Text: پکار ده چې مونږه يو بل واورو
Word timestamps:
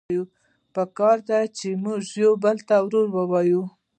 پکار 0.73 1.17
ده 1.29 1.39
چې 1.57 1.67
مونږه 1.83 2.13
يو 2.23 2.33
بل 2.43 2.57
واورو 3.13 3.63